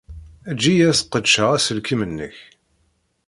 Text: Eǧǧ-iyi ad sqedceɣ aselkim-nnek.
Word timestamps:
Eǧǧ-iyi 0.49 0.85
ad 0.89 0.97
sqedceɣ 0.99 1.49
aselkim-nnek. 1.55 2.35